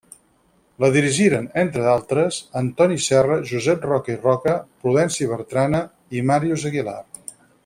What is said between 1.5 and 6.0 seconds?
entre d'altres, Antoni Serra, Josep Roca i Roca, Prudenci Bertrana